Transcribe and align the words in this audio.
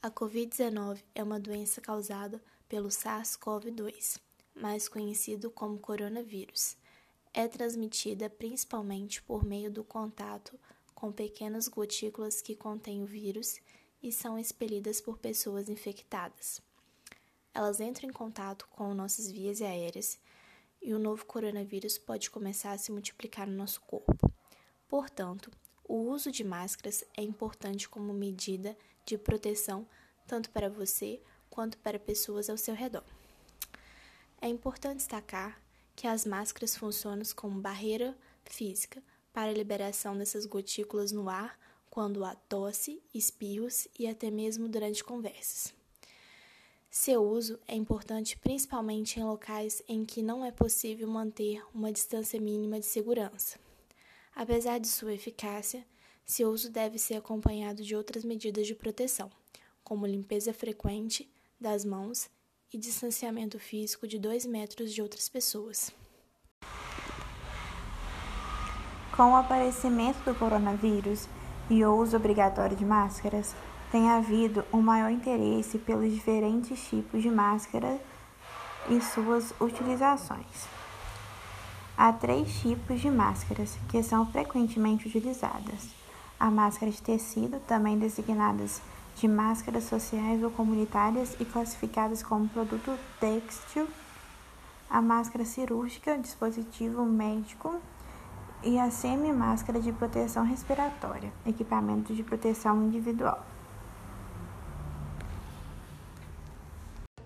A 0.00 0.12
Covid-19 0.12 1.02
é 1.12 1.24
uma 1.24 1.40
doença 1.40 1.80
causada 1.80 2.40
pelo 2.68 2.88
SARS-CoV-2, 2.88 4.20
mais 4.54 4.88
conhecido 4.88 5.50
como 5.50 5.80
coronavírus. 5.80 6.76
É 7.34 7.48
transmitida 7.48 8.30
principalmente 8.30 9.20
por 9.20 9.44
meio 9.44 9.72
do 9.72 9.82
contato 9.82 10.56
com 10.94 11.10
pequenas 11.10 11.66
gotículas 11.66 12.40
que 12.40 12.54
contêm 12.54 13.02
o 13.02 13.06
vírus 13.06 13.58
e 14.00 14.12
são 14.12 14.38
expelidas 14.38 15.00
por 15.00 15.18
pessoas 15.18 15.68
infectadas. 15.68 16.62
Elas 17.52 17.80
entram 17.80 18.08
em 18.08 18.12
contato 18.12 18.68
com 18.68 18.94
nossas 18.94 19.28
vias 19.28 19.60
aéreas 19.60 20.16
e 20.80 20.94
o 20.94 20.98
novo 21.00 21.26
coronavírus 21.26 21.98
pode 21.98 22.30
começar 22.30 22.70
a 22.70 22.78
se 22.78 22.92
multiplicar 22.92 23.48
no 23.48 23.56
nosso 23.56 23.80
corpo. 23.80 24.30
Portanto, 24.86 25.50
o 25.88 25.96
uso 25.96 26.30
de 26.30 26.44
máscaras 26.44 27.02
é 27.16 27.22
importante 27.22 27.88
como 27.88 28.12
medida 28.12 28.76
de 29.06 29.16
proteção 29.16 29.86
tanto 30.26 30.50
para 30.50 30.68
você 30.68 31.20
quanto 31.48 31.78
para 31.78 31.98
pessoas 31.98 32.50
ao 32.50 32.58
seu 32.58 32.74
redor. 32.74 33.02
É 34.40 34.46
importante 34.46 34.98
destacar 34.98 35.60
que 35.96 36.06
as 36.06 36.26
máscaras 36.26 36.76
funcionam 36.76 37.24
como 37.34 37.60
barreira 37.60 38.16
física 38.44 39.02
para 39.32 39.50
a 39.50 39.54
liberação 39.54 40.16
dessas 40.16 40.44
gotículas 40.44 41.10
no 41.10 41.28
ar 41.28 41.58
quando 41.90 42.24
há 42.24 42.34
tosse, 42.34 43.02
espirros 43.12 43.88
e 43.98 44.06
até 44.06 44.30
mesmo 44.30 44.68
durante 44.68 45.02
conversas. 45.02 45.74
Seu 46.90 47.22
uso 47.22 47.58
é 47.66 47.74
importante 47.74 48.36
principalmente 48.38 49.18
em 49.18 49.24
locais 49.24 49.82
em 49.88 50.04
que 50.04 50.22
não 50.22 50.44
é 50.44 50.52
possível 50.52 51.08
manter 51.08 51.62
uma 51.74 51.90
distância 51.90 52.40
mínima 52.40 52.78
de 52.78 52.86
segurança. 52.86 53.58
Apesar 54.38 54.78
de 54.78 54.86
sua 54.86 55.12
eficácia, 55.12 55.84
seu 56.24 56.50
uso 56.50 56.70
deve 56.70 56.96
ser 56.96 57.16
acompanhado 57.16 57.82
de 57.82 57.96
outras 57.96 58.24
medidas 58.24 58.68
de 58.68 58.74
proteção, 58.74 59.28
como 59.82 60.06
limpeza 60.06 60.54
frequente 60.54 61.28
das 61.60 61.84
mãos 61.84 62.30
e 62.72 62.78
distanciamento 62.78 63.58
físico 63.58 64.06
de 64.06 64.16
2 64.16 64.46
metros 64.46 64.94
de 64.94 65.02
outras 65.02 65.28
pessoas. 65.28 65.90
Com 69.16 69.32
o 69.32 69.36
aparecimento 69.36 70.18
do 70.24 70.38
coronavírus 70.38 71.28
e 71.68 71.84
o 71.84 71.96
uso 71.96 72.16
obrigatório 72.16 72.76
de 72.76 72.84
máscaras, 72.84 73.56
tem 73.90 74.08
havido 74.08 74.64
um 74.72 74.80
maior 74.80 75.10
interesse 75.10 75.80
pelos 75.80 76.14
diferentes 76.14 76.80
tipos 76.88 77.20
de 77.20 77.28
máscara 77.28 78.00
e 78.88 79.00
suas 79.00 79.52
utilizações. 79.60 80.68
Há 82.00 82.12
três 82.12 82.60
tipos 82.60 83.00
de 83.00 83.10
máscaras 83.10 83.76
que 83.88 84.00
são 84.04 84.24
frequentemente 84.24 85.08
utilizadas: 85.08 85.88
a 86.38 86.48
máscara 86.48 86.92
de 86.92 87.02
tecido, 87.02 87.58
também 87.66 87.98
designadas 87.98 88.80
de 89.16 89.26
máscaras 89.26 89.82
sociais 89.82 90.40
ou 90.44 90.48
comunitárias 90.48 91.34
e 91.40 91.44
classificadas 91.44 92.22
como 92.22 92.48
produto 92.50 92.96
têxtil, 93.18 93.88
a 94.88 95.02
máscara 95.02 95.44
cirúrgica, 95.44 96.16
dispositivo 96.16 97.04
médico. 97.04 97.80
E 98.62 98.76
a 98.78 98.90
semi-máscara 98.90 99.80
de 99.80 99.92
proteção 99.92 100.44
respiratória, 100.44 101.32
equipamento 101.46 102.12
de 102.12 102.24
proteção 102.24 102.82
individual. 102.82 103.44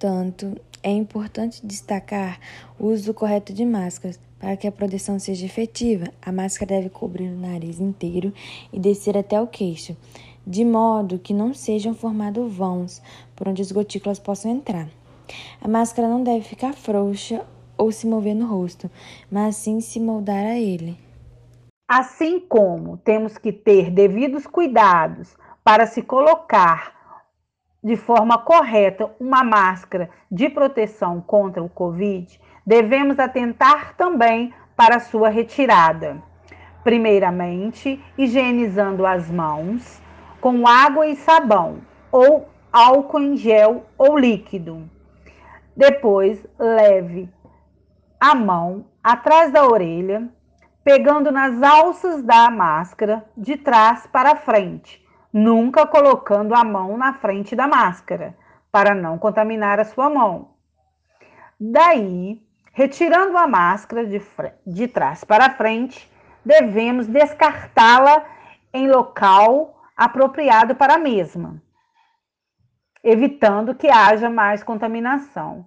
Portanto, 0.00 0.58
é 0.82 0.90
importante 0.90 1.60
destacar 1.62 2.40
o 2.78 2.86
uso 2.86 3.12
correto 3.12 3.52
de 3.52 3.66
máscaras. 3.66 4.18
Para 4.38 4.56
que 4.56 4.66
a 4.66 4.72
proteção 4.72 5.18
seja 5.18 5.44
efetiva, 5.44 6.06
a 6.22 6.32
máscara 6.32 6.76
deve 6.76 6.88
cobrir 6.88 7.28
o 7.28 7.38
nariz 7.38 7.78
inteiro 7.78 8.32
e 8.72 8.80
descer 8.80 9.18
até 9.18 9.38
o 9.38 9.46
queixo, 9.46 9.94
de 10.46 10.64
modo 10.64 11.18
que 11.18 11.34
não 11.34 11.52
sejam 11.52 11.92
formados 11.92 12.50
vãos 12.50 13.02
por 13.36 13.46
onde 13.46 13.60
as 13.60 13.70
gotículas 13.70 14.18
possam 14.18 14.50
entrar. 14.50 14.88
A 15.60 15.68
máscara 15.68 16.08
não 16.08 16.24
deve 16.24 16.46
ficar 16.46 16.72
frouxa 16.72 17.44
ou 17.76 17.92
se 17.92 18.06
mover 18.06 18.34
no 18.34 18.46
rosto, 18.46 18.90
mas 19.30 19.56
sim 19.56 19.82
se 19.82 20.00
moldar 20.00 20.46
a 20.46 20.58
ele. 20.58 20.96
Assim 21.86 22.40
como 22.40 22.96
temos 22.96 23.36
que 23.36 23.52
ter 23.52 23.90
devidos 23.90 24.46
cuidados 24.46 25.36
para 25.62 25.86
se 25.86 26.00
colocar 26.00 26.99
de 27.82 27.96
forma 27.96 28.36
correta 28.38 29.10
uma 29.18 29.42
máscara 29.42 30.10
de 30.30 30.48
proteção 30.48 31.20
contra 31.20 31.62
o 31.62 31.68
Covid, 31.68 32.40
devemos 32.64 33.18
atentar 33.18 33.94
também 33.96 34.52
para 34.76 35.00
sua 35.00 35.28
retirada. 35.28 36.22
Primeiramente, 36.84 38.02
higienizando 38.16 39.06
as 39.06 39.30
mãos 39.30 40.00
com 40.40 40.66
água 40.66 41.06
e 41.06 41.16
sabão 41.16 41.78
ou 42.12 42.48
álcool 42.72 43.20
em 43.20 43.36
gel 43.36 43.86
ou 43.96 44.18
líquido. 44.18 44.88
Depois, 45.76 46.46
leve 46.58 47.28
a 48.18 48.34
mão 48.34 48.84
atrás 49.02 49.52
da 49.52 49.66
orelha, 49.66 50.28
pegando 50.84 51.30
nas 51.30 51.62
alças 51.62 52.22
da 52.22 52.50
máscara 52.50 53.24
de 53.36 53.56
trás 53.56 54.06
para 54.06 54.36
frente 54.36 55.02
nunca 55.32 55.86
colocando 55.86 56.54
a 56.54 56.64
mão 56.64 56.96
na 56.96 57.14
frente 57.14 57.54
da 57.54 57.66
máscara, 57.66 58.36
para 58.70 58.94
não 58.94 59.18
contaminar 59.18 59.80
a 59.80 59.84
sua 59.84 60.08
mão. 60.08 60.50
Daí, 61.58 62.40
retirando 62.72 63.36
a 63.36 63.46
máscara 63.46 64.06
de, 64.06 64.22
de 64.66 64.88
trás 64.88 65.24
para 65.24 65.50
frente, 65.50 66.10
devemos 66.44 67.06
descartá-la 67.06 68.24
em 68.72 68.88
local 68.88 69.82
apropriado 69.96 70.74
para 70.74 70.94
a 70.94 70.98
mesma, 70.98 71.60
evitando 73.02 73.74
que 73.74 73.88
haja 73.88 74.30
mais 74.30 74.62
contaminação. 74.62 75.66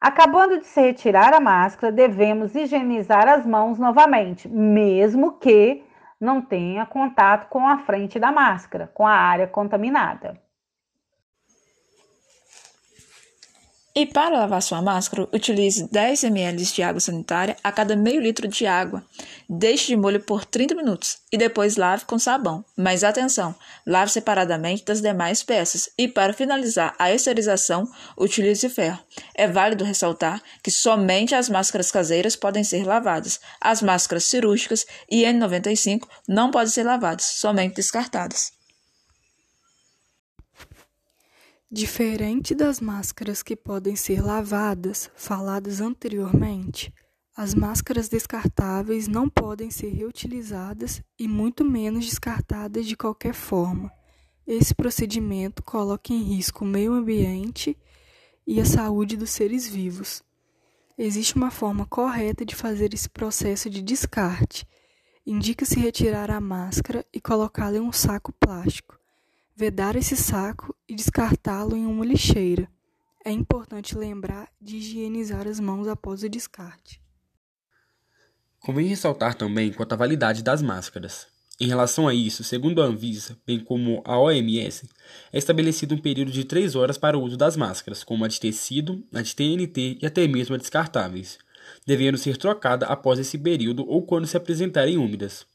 Acabando 0.00 0.58
de 0.58 0.66
se 0.66 0.80
retirar 0.80 1.32
a 1.32 1.40
máscara, 1.40 1.92
devemos 1.92 2.54
higienizar 2.54 3.28
as 3.28 3.46
mãos 3.46 3.78
novamente, 3.78 4.48
mesmo 4.48 5.38
que 5.38 5.84
não 6.22 6.40
tenha 6.40 6.86
contato 6.86 7.48
com 7.48 7.66
a 7.66 7.78
frente 7.78 8.20
da 8.20 8.30
máscara, 8.30 8.86
com 8.94 9.04
a 9.04 9.12
área 9.12 9.48
contaminada. 9.48 10.40
E 13.94 14.06
para 14.06 14.38
lavar 14.38 14.62
sua 14.62 14.80
máscara, 14.80 15.28
utilize 15.34 15.86
10 15.92 16.24
ml 16.24 16.64
de 16.64 16.82
água 16.82 16.98
sanitária 16.98 17.58
a 17.62 17.70
cada 17.70 17.94
meio 17.94 18.22
litro 18.22 18.48
de 18.48 18.66
água. 18.66 19.04
Deixe 19.46 19.88
de 19.88 19.96
molho 19.96 20.18
por 20.18 20.46
30 20.46 20.74
minutos 20.74 21.18
e 21.30 21.36
depois 21.36 21.76
lave 21.76 22.06
com 22.06 22.18
sabão. 22.18 22.64
Mas 22.74 23.04
atenção, 23.04 23.54
lave 23.86 24.10
separadamente 24.10 24.82
das 24.82 25.02
demais 25.02 25.42
peças. 25.42 25.90
E 25.98 26.08
para 26.08 26.32
finalizar 26.32 26.94
a 26.98 27.12
esterilização, 27.12 27.86
utilize 28.16 28.66
ferro. 28.70 28.98
É 29.34 29.46
válido 29.46 29.84
ressaltar 29.84 30.42
que 30.62 30.70
somente 30.70 31.34
as 31.34 31.50
máscaras 31.50 31.90
caseiras 31.90 32.34
podem 32.34 32.64
ser 32.64 32.86
lavadas. 32.86 33.40
As 33.60 33.82
máscaras 33.82 34.24
cirúrgicas 34.24 34.86
e 35.10 35.22
N95 35.22 36.08
não 36.26 36.50
podem 36.50 36.72
ser 36.72 36.84
lavadas, 36.84 37.26
somente 37.26 37.74
descartadas. 37.74 38.61
Diferente 41.74 42.54
das 42.54 42.80
máscaras 42.80 43.42
que 43.42 43.56
podem 43.56 43.96
ser 43.96 44.22
lavadas, 44.22 45.10
faladas 45.16 45.80
anteriormente, 45.80 46.92
as 47.34 47.54
máscaras 47.54 48.10
descartáveis 48.10 49.08
não 49.08 49.26
podem 49.26 49.70
ser 49.70 49.88
reutilizadas 49.88 51.02
e 51.18 51.26
muito 51.26 51.64
menos 51.64 52.04
descartadas 52.04 52.84
de 52.84 52.94
qualquer 52.94 53.32
forma. 53.32 53.90
Esse 54.46 54.74
procedimento 54.74 55.62
coloca 55.62 56.12
em 56.12 56.22
risco 56.22 56.62
o 56.62 56.68
meio 56.68 56.92
ambiente 56.92 57.74
e 58.46 58.60
a 58.60 58.66
saúde 58.66 59.16
dos 59.16 59.30
seres 59.30 59.66
vivos. 59.66 60.22
Existe 60.98 61.36
uma 61.36 61.50
forma 61.50 61.86
correta 61.86 62.44
de 62.44 62.54
fazer 62.54 62.92
esse 62.92 63.08
processo 63.08 63.70
de 63.70 63.80
descarte. 63.80 64.66
Indica-se 65.26 65.80
retirar 65.80 66.30
a 66.30 66.38
máscara 66.38 67.02
e 67.10 67.18
colocá-la 67.18 67.78
em 67.78 67.80
um 67.80 67.92
saco 67.92 68.30
plástico 68.30 69.00
vedar 69.54 69.96
esse 69.96 70.16
saco 70.16 70.74
e 70.88 70.94
descartá-lo 70.94 71.76
em 71.76 71.86
uma 71.86 72.04
lixeira. 72.04 72.68
É 73.24 73.30
importante 73.30 73.96
lembrar 73.96 74.48
de 74.60 74.76
higienizar 74.76 75.46
as 75.46 75.60
mãos 75.60 75.86
após 75.86 76.22
o 76.22 76.28
descarte. 76.28 77.00
Convém 78.58 78.86
ressaltar 78.86 79.34
também 79.34 79.72
quanto 79.72 79.92
à 79.92 79.96
validade 79.96 80.42
das 80.42 80.62
máscaras. 80.62 81.26
Em 81.60 81.66
relação 81.66 82.08
a 82.08 82.14
isso, 82.14 82.42
segundo 82.42 82.82
a 82.82 82.86
Anvisa, 82.86 83.36
bem 83.46 83.60
como 83.60 84.02
a 84.04 84.18
OMS, 84.18 84.88
é 85.32 85.38
estabelecido 85.38 85.94
um 85.94 85.98
período 85.98 86.32
de 86.32 86.44
3 86.44 86.74
horas 86.74 86.98
para 86.98 87.16
o 87.16 87.22
uso 87.22 87.36
das 87.36 87.56
máscaras, 87.56 88.02
como 88.02 88.24
a 88.24 88.28
de 88.28 88.40
tecido, 88.40 89.04
a 89.14 89.22
de 89.22 89.36
TNT 89.36 89.98
e 90.02 90.06
até 90.06 90.26
mesmo 90.26 90.54
a 90.54 90.58
descartáveis, 90.58 91.38
devendo 91.86 92.18
ser 92.18 92.36
trocada 92.36 92.86
após 92.86 93.18
esse 93.18 93.38
período 93.38 93.86
ou 93.86 94.04
quando 94.04 94.26
se 94.26 94.36
apresentarem 94.36 94.96
úmidas. 94.96 95.46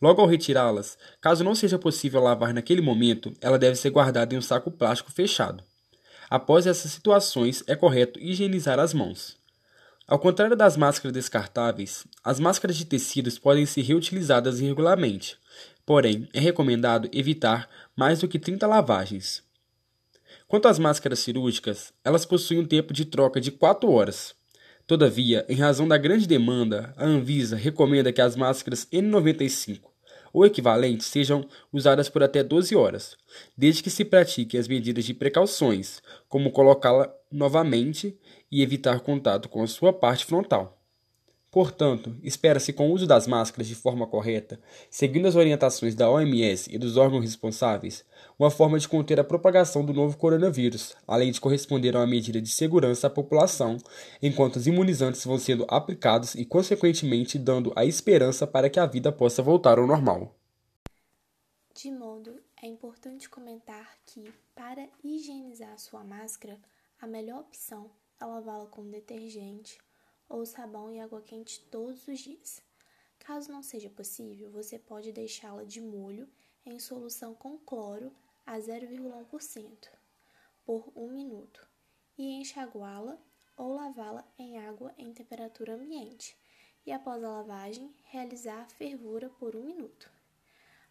Logo 0.00 0.20
ao 0.20 0.28
retirá-las, 0.28 0.96
caso 1.20 1.42
não 1.42 1.54
seja 1.54 1.78
possível 1.78 2.22
lavar 2.22 2.54
naquele 2.54 2.80
momento, 2.80 3.32
ela 3.40 3.58
deve 3.58 3.76
ser 3.76 3.90
guardada 3.90 4.34
em 4.34 4.38
um 4.38 4.42
saco 4.42 4.70
plástico 4.70 5.10
fechado. 5.10 5.64
Após 6.30 6.66
essas 6.66 6.92
situações, 6.92 7.64
é 7.66 7.74
correto 7.74 8.20
higienizar 8.20 8.78
as 8.78 8.94
mãos. 8.94 9.36
Ao 10.06 10.18
contrário 10.18 10.56
das 10.56 10.76
máscaras 10.76 11.12
descartáveis, 11.12 12.06
as 12.24 12.38
máscaras 12.38 12.76
de 12.76 12.84
tecidos 12.84 13.38
podem 13.38 13.66
ser 13.66 13.82
reutilizadas 13.82 14.60
regularmente, 14.60 15.36
porém, 15.84 16.28
é 16.32 16.40
recomendado 16.40 17.08
evitar 17.12 17.68
mais 17.96 18.20
do 18.20 18.28
que 18.28 18.38
30 18.38 18.66
lavagens. 18.66 19.42
Quanto 20.46 20.68
às 20.68 20.78
máscaras 20.78 21.18
cirúrgicas, 21.18 21.92
elas 22.04 22.24
possuem 22.24 22.60
um 22.60 22.66
tempo 22.66 22.92
de 22.92 23.04
troca 23.04 23.40
de 23.40 23.50
4 23.50 23.90
horas. 23.90 24.34
Todavia, 24.88 25.44
em 25.50 25.54
razão 25.54 25.86
da 25.86 25.98
grande 25.98 26.26
demanda, 26.26 26.94
a 26.96 27.04
Anvisa 27.04 27.56
recomenda 27.56 28.10
que 28.10 28.22
as 28.22 28.34
máscaras 28.34 28.88
N95 28.90 29.80
ou 30.32 30.46
equivalentes 30.46 31.08
sejam 31.08 31.46
usadas 31.70 32.08
por 32.08 32.22
até 32.22 32.42
12 32.42 32.74
horas, 32.74 33.14
desde 33.54 33.82
que 33.82 33.90
se 33.90 34.02
pratiquem 34.02 34.58
as 34.58 34.66
medidas 34.66 35.04
de 35.04 35.12
precauções, 35.12 36.02
como 36.26 36.50
colocá-la 36.50 37.14
novamente 37.30 38.18
e 38.50 38.62
evitar 38.62 39.00
contato 39.00 39.50
com 39.50 39.62
a 39.62 39.66
sua 39.66 39.92
parte 39.92 40.24
frontal. 40.24 40.77
Portanto, 41.50 42.14
espera-se 42.22 42.74
com 42.74 42.90
o 42.90 42.92
uso 42.92 43.06
das 43.06 43.26
máscaras 43.26 43.66
de 43.66 43.74
forma 43.74 44.06
correta, 44.06 44.60
seguindo 44.90 45.26
as 45.26 45.34
orientações 45.34 45.94
da 45.94 46.10
OMS 46.10 46.68
e 46.70 46.76
dos 46.76 46.98
órgãos 46.98 47.24
responsáveis, 47.24 48.04
uma 48.38 48.50
forma 48.50 48.78
de 48.78 48.86
conter 48.86 49.18
a 49.18 49.24
propagação 49.24 49.82
do 49.82 49.94
novo 49.94 50.18
coronavírus, 50.18 50.94
além 51.06 51.32
de 51.32 51.40
corresponder 51.40 51.96
a 51.96 52.00
uma 52.00 52.06
medida 52.06 52.38
de 52.38 52.50
segurança 52.50 53.06
à 53.06 53.10
população, 53.10 53.78
enquanto 54.20 54.56
os 54.56 54.66
imunizantes 54.66 55.24
vão 55.24 55.38
sendo 55.38 55.64
aplicados 55.68 56.34
e, 56.34 56.44
consequentemente, 56.44 57.38
dando 57.38 57.72
a 57.74 57.84
esperança 57.86 58.46
para 58.46 58.68
que 58.68 58.78
a 58.78 58.84
vida 58.84 59.10
possa 59.10 59.42
voltar 59.42 59.78
ao 59.78 59.86
normal. 59.86 60.36
De 61.74 61.90
modo, 61.90 62.38
é 62.62 62.66
importante 62.66 63.26
comentar 63.26 63.96
que, 64.04 64.30
para 64.54 64.86
higienizar 65.02 65.78
sua 65.78 66.04
máscara, 66.04 66.58
a 67.00 67.06
melhor 67.06 67.40
opção 67.40 67.90
é 68.20 68.24
lavá-la 68.26 68.66
com 68.66 68.90
detergente 68.90 69.78
ou 70.28 70.44
sabão 70.44 70.92
e 70.92 71.00
água 71.00 71.22
quente 71.22 71.60
todos 71.70 72.06
os 72.06 72.18
dias. 72.18 72.62
Caso 73.18 73.50
não 73.50 73.62
seja 73.62 73.90
possível, 73.90 74.50
você 74.50 74.78
pode 74.78 75.12
deixá-la 75.12 75.64
de 75.64 75.80
molho 75.80 76.28
em 76.64 76.78
solução 76.78 77.34
com 77.34 77.58
cloro 77.58 78.12
a 78.46 78.58
0,1% 78.58 79.88
por 80.64 80.92
um 80.94 81.10
minuto 81.10 81.66
e 82.16 82.40
enxaguá-la 82.40 83.18
ou 83.56 83.74
lavá-la 83.74 84.24
em 84.38 84.58
água 84.58 84.94
em 84.98 85.12
temperatura 85.12 85.74
ambiente 85.74 86.36
e 86.84 86.92
após 86.92 87.22
a 87.22 87.28
lavagem 87.28 87.94
realizar 88.04 88.60
a 88.62 88.68
fervura 88.68 89.28
por 89.30 89.56
um 89.56 89.64
minuto. 89.64 90.10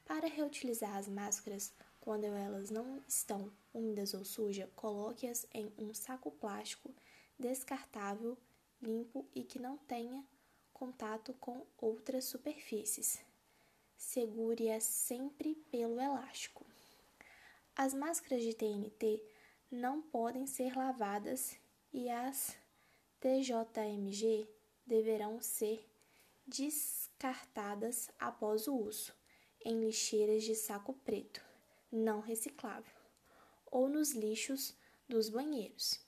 Para 0.06 0.28
reutilizar 0.28 0.96
as 0.96 1.08
máscaras, 1.08 1.74
quando 2.00 2.24
elas 2.24 2.70
não 2.70 3.04
estão 3.08 3.52
úmidas 3.74 4.14
ou 4.14 4.24
sujas, 4.24 4.70
coloque-as 4.76 5.46
em 5.54 5.74
um 5.78 5.94
saco 5.94 6.32
plástico 6.32 6.94
descartável 7.38 8.38
limpo 8.82 9.26
e 9.34 9.44
que 9.44 9.60
não 9.60 9.78
tenha 9.78 10.26
contato 10.74 11.34
com 11.40 11.66
outras 11.78 12.26
superfícies. 12.26 13.24
Segure-a 13.98 14.80
sempre 14.80 15.56
pelo 15.72 16.00
elástico. 16.00 16.66
As 17.76 17.94
máscaras 17.94 18.44
de 18.44 18.54
TNT 18.54 19.22
não 19.72 20.02
podem 20.02 20.46
ser 20.48 20.76
lavadas 20.76 21.60
e 21.92 22.10
as 22.10 22.58
TJMG 23.20 24.48
deverão 24.86 25.42
ser 25.42 25.86
descartadas 26.46 28.10
após 28.20 28.68
o 28.68 28.76
uso 28.76 29.14
em 29.66 29.82
lixeiras 29.82 30.44
de 30.44 30.56
saco 30.56 30.94
preto, 30.94 31.44
não 31.92 32.22
reciclável, 32.22 32.96
ou 33.66 33.90
nos 33.90 34.14
lixos 34.14 34.74
dos 35.10 35.28
banheiros. 35.28 36.00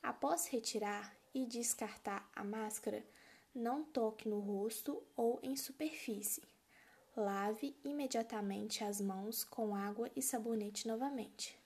Após 0.00 0.46
retirar, 0.46 1.17
e 1.34 1.46
descartar 1.46 2.28
a 2.34 2.44
máscara, 2.44 3.04
não 3.54 3.84
toque 3.84 4.28
no 4.28 4.38
rosto 4.40 5.02
ou 5.16 5.38
em 5.42 5.56
superfície. 5.56 6.42
Lave 7.16 7.76
imediatamente 7.84 8.84
as 8.84 9.00
mãos 9.00 9.42
com 9.42 9.74
água 9.74 10.10
e 10.14 10.22
sabonete 10.22 10.86
novamente. 10.86 11.58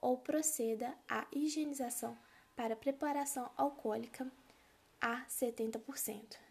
Ou 0.00 0.18
proceda 0.18 0.96
à 1.08 1.26
higienização 1.32 2.16
para 2.54 2.76
preparação 2.76 3.50
alcoólica 3.56 4.30
a 5.00 5.24
70%. 5.26 6.45